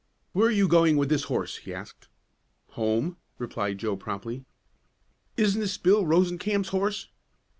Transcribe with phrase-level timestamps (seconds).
[0.33, 2.07] "Where are you going with this horse?" he asked.
[2.69, 4.45] "Home," replied Joe, promptly.
[5.37, 7.09] "Isn't this Bill Rosencamp's horse?"